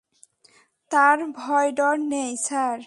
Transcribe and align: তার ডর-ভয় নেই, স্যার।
তার 0.91 1.17
ডর-ভয় 1.77 1.99
নেই, 2.11 2.31
স্যার। 2.37 2.77